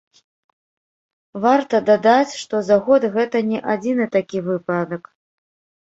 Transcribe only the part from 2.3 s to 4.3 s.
што за год гэта не адзіны